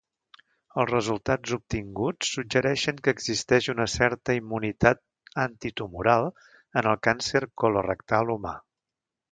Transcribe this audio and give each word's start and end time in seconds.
Els 0.83 0.87
resultats 0.91 1.53
obtinguts 1.57 2.31
suggereixen 2.37 3.03
que 3.09 3.13
existeix 3.17 3.69
una 3.75 3.87
certa 3.97 4.37
immunitat 4.39 5.05
antitumoral 5.47 6.33
en 6.83 6.87
el 6.95 7.01
càncer 7.11 7.45
colorectal 7.67 8.37
humà. 8.39 8.59